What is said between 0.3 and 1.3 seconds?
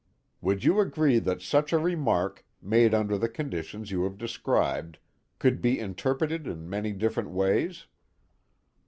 Would you agree